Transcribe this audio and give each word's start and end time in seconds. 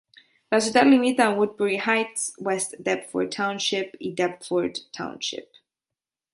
La 0.53 0.59
ciutat 0.67 0.87
limita 0.91 1.23
amb 1.31 1.41
Woodbury 1.41 1.77
Heights, 1.83 2.23
West 2.49 2.75
Deptford 2.89 3.31
Township 3.37 3.95
i 4.09 4.13
Deptford 4.23 4.85
Township. 5.01 5.49